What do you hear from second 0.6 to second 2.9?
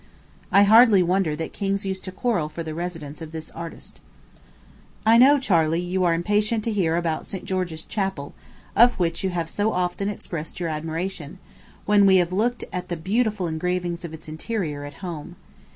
hardly wonder that kings used to quarrel for the